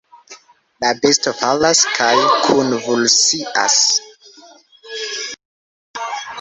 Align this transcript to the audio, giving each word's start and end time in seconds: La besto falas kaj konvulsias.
La 0.83 0.93
besto 1.03 1.33
falas 1.41 1.83
kaj 1.97 2.15
konvulsias. 2.47 3.79